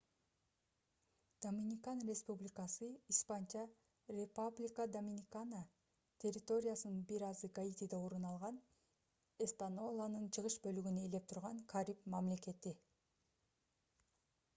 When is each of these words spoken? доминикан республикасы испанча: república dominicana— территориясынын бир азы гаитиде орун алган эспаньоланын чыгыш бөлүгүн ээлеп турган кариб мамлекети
доминикан 1.45 1.99
республикасы 2.11 2.87
испанча: 3.15 3.65
república 4.13 4.87
dominicana— 4.95 5.59
территориясынын 6.25 7.03
бир 7.13 7.27
азы 7.29 7.51
гаитиде 7.61 7.99
орун 8.09 8.25
алган 8.33 8.57
эспаньоланын 9.51 10.27
чыгыш 10.39 10.57
бөлүгүн 10.69 10.99
ээлеп 11.07 11.29
турган 11.35 11.61
кариб 11.77 12.09
мамлекети 12.17 12.75